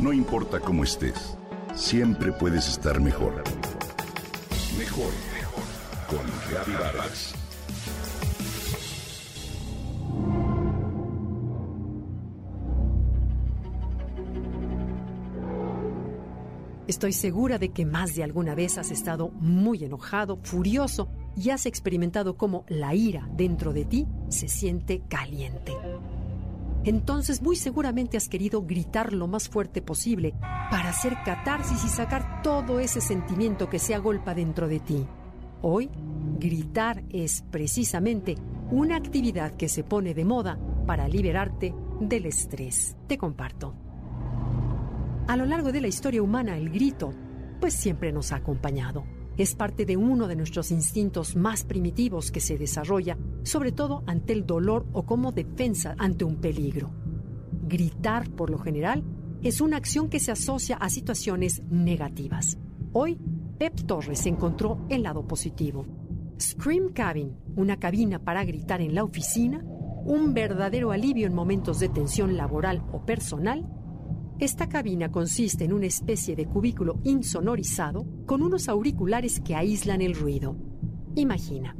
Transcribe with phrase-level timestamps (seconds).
[0.00, 1.36] No importa cómo estés,
[1.74, 3.44] siempre puedes estar mejor.
[4.78, 5.62] Mejor, mejor.
[6.08, 7.34] Con Reavivadas.
[16.86, 21.66] Estoy segura de que más de alguna vez has estado muy enojado, furioso y has
[21.66, 25.74] experimentado cómo la ira dentro de ti se siente caliente.
[26.84, 30.34] Entonces muy seguramente has querido gritar lo más fuerte posible
[30.70, 35.06] para hacer catarsis y sacar todo ese sentimiento que se agolpa dentro de ti.
[35.62, 35.90] Hoy,
[36.38, 38.36] gritar es precisamente
[38.70, 42.96] una actividad que se pone de moda para liberarte del estrés.
[43.06, 43.74] Te comparto.
[45.28, 47.12] A lo largo de la historia humana, el grito,
[47.60, 49.04] pues siempre nos ha acompañado.
[49.36, 54.32] Es parte de uno de nuestros instintos más primitivos que se desarrolla, sobre todo ante
[54.32, 56.90] el dolor o como defensa ante un peligro.
[57.66, 59.04] Gritar, por lo general,
[59.42, 62.58] es una acción que se asocia a situaciones negativas.
[62.92, 63.18] Hoy,
[63.58, 65.86] Pep Torres encontró el lado positivo.
[66.40, 69.64] Scream Cabin, una cabina para gritar en la oficina,
[70.04, 73.66] un verdadero alivio en momentos de tensión laboral o personal,
[74.40, 80.14] esta cabina consiste en una especie de cubículo insonorizado con unos auriculares que aíslan el
[80.14, 80.56] ruido.
[81.14, 81.76] Imagina.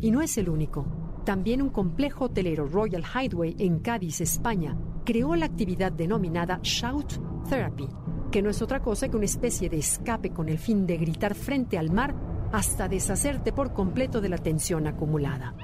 [0.00, 0.86] Y no es el único.
[1.24, 7.88] También un complejo hotelero Royal Hideaway en Cádiz, España, creó la actividad denominada Shout Therapy,
[8.30, 11.34] que no es otra cosa que una especie de escape con el fin de gritar
[11.34, 12.14] frente al mar
[12.52, 15.54] hasta deshacerte por completo de la tensión acumulada.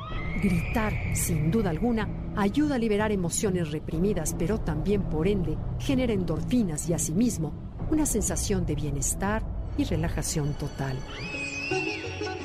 [0.42, 6.88] Gritar, sin duda alguna, ayuda a liberar emociones reprimidas, pero también, por ende, genera endorfinas
[6.88, 7.52] y asimismo
[7.90, 9.44] una sensación de bienestar
[9.76, 10.96] y relajación total.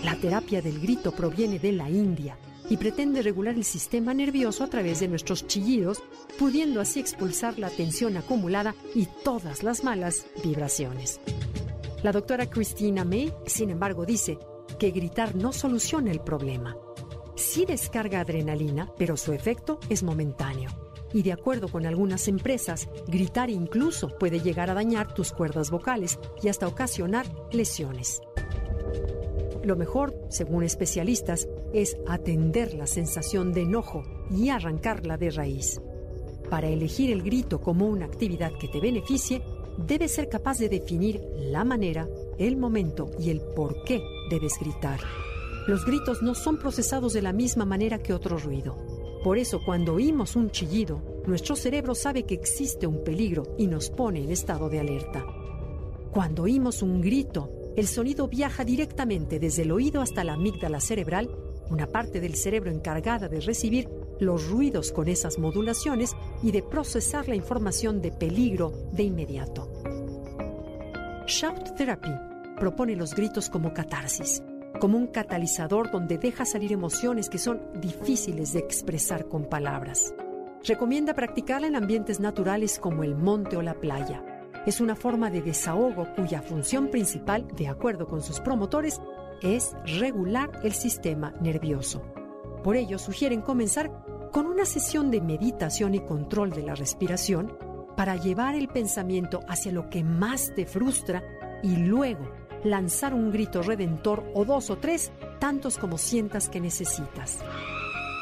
[0.07, 2.37] La terapia del grito proviene de la India
[2.69, 6.01] y pretende regular el sistema nervioso a través de nuestros chillidos,
[6.39, 11.19] pudiendo así expulsar la tensión acumulada y todas las malas vibraciones.
[12.03, 14.39] La doctora Christina May, sin embargo, dice
[14.79, 16.77] que gritar no soluciona el problema.
[17.35, 20.69] Sí descarga adrenalina, pero su efecto es momentáneo.
[21.11, 26.17] Y de acuerdo con algunas empresas, gritar incluso puede llegar a dañar tus cuerdas vocales
[26.41, 28.21] y hasta ocasionar lesiones.
[29.67, 34.01] Lo mejor, según especialistas, es atender la sensación de enojo
[34.31, 35.81] y arrancarla de raíz.
[36.49, 39.41] Para elegir el grito como una actividad que te beneficie,
[39.85, 42.07] debes ser capaz de definir la manera,
[42.37, 45.01] el momento y el por qué debes gritar.
[45.67, 48.77] Los gritos no son procesados de la misma manera que otro ruido.
[49.21, 53.89] Por eso cuando oímos un chillido, nuestro cerebro sabe que existe un peligro y nos
[53.89, 55.25] pone en estado de alerta.
[56.09, 61.29] Cuando oímos un grito, el sonido viaja directamente desde el oído hasta la amígdala cerebral,
[61.69, 63.87] una parte del cerebro encargada de recibir
[64.19, 69.71] los ruidos con esas modulaciones y de procesar la información de peligro de inmediato.
[71.27, 72.09] Shout Therapy
[72.59, 74.41] propone los gritos como catarsis,
[74.79, 80.15] como un catalizador donde deja salir emociones que son difíciles de expresar con palabras.
[80.63, 84.36] Recomienda practicarla en ambientes naturales como el monte o la playa.
[84.67, 88.99] Es una forma de desahogo cuya función principal, de acuerdo con sus promotores,
[89.41, 92.01] es regular el sistema nervioso.
[92.65, 97.57] Por ello, sugieren comenzar con una sesión de meditación y control de la respiración
[97.95, 101.23] para llevar el pensamiento hacia lo que más te frustra
[101.63, 102.29] y luego
[102.65, 107.39] lanzar un grito redentor o dos o tres, tantos como sientas que necesitas.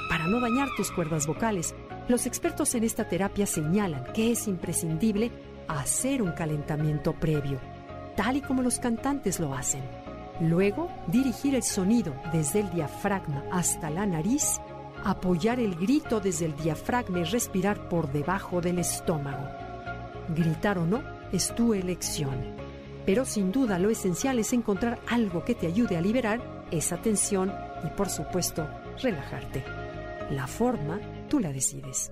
[0.10, 1.74] Para no dañar tus cuerdas vocales,
[2.08, 5.32] los expertos en esta terapia señalan que es imprescindible
[5.68, 7.60] hacer un calentamiento previo,
[8.16, 9.84] tal y como los cantantes lo hacen.
[10.42, 14.60] Luego, dirigir el sonido desde el diafragma hasta la nariz
[15.06, 19.48] apoyar el grito desde el diafragma y respirar por debajo del estómago.
[20.36, 22.56] Gritar o no es tu elección.
[23.06, 27.54] Pero sin duda lo esencial es encontrar algo que te ayude a liberar esa tensión
[27.84, 28.68] y por supuesto
[29.02, 29.64] relajarte.
[30.32, 31.00] La forma
[31.30, 32.12] tú la decides.